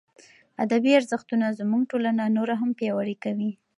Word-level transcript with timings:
ادبي 0.63 0.91
ارزښتونه 0.99 1.55
زموږ 1.59 1.81
ټولنه 1.91 2.23
نوره 2.37 2.53
هم 2.61 2.69
پیاوړې 2.79 3.15
کوي. 3.23 3.51